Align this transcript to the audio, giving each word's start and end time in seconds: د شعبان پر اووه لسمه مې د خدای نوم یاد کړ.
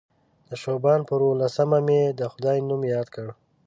د 0.47 0.49
شعبان 0.61 0.99
پر 1.09 1.19
اووه 1.25 1.37
لسمه 1.41 1.79
مې 1.87 2.01
د 2.19 2.21
خدای 2.33 2.57
نوم 2.67 2.81
یاد 2.93 3.07
کړ. 3.15 3.27